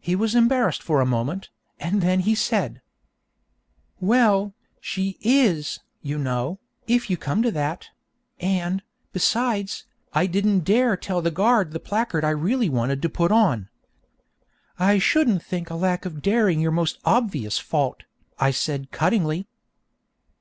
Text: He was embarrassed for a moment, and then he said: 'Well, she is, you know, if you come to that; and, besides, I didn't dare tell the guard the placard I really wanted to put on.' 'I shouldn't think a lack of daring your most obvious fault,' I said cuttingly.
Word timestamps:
He 0.00 0.16
was 0.16 0.34
embarrassed 0.34 0.82
for 0.82 1.00
a 1.00 1.06
moment, 1.06 1.50
and 1.78 2.02
then 2.02 2.18
he 2.18 2.34
said: 2.34 2.82
'Well, 4.00 4.56
she 4.80 5.18
is, 5.20 5.78
you 6.02 6.18
know, 6.18 6.58
if 6.88 7.08
you 7.08 7.16
come 7.16 7.42
to 7.42 7.52
that; 7.52 7.90
and, 8.40 8.82
besides, 9.12 9.86
I 10.12 10.26
didn't 10.26 10.64
dare 10.64 10.96
tell 10.96 11.22
the 11.22 11.30
guard 11.30 11.70
the 11.70 11.78
placard 11.78 12.24
I 12.24 12.30
really 12.30 12.68
wanted 12.68 13.00
to 13.02 13.08
put 13.08 13.30
on.' 13.30 13.68
'I 14.80 14.98
shouldn't 14.98 15.44
think 15.44 15.70
a 15.70 15.76
lack 15.76 16.04
of 16.04 16.22
daring 16.22 16.58
your 16.60 16.72
most 16.72 16.98
obvious 17.04 17.56
fault,' 17.56 18.02
I 18.40 18.50
said 18.50 18.90
cuttingly. 18.90 19.46